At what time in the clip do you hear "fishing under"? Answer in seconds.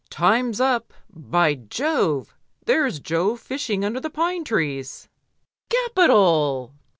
3.35-3.99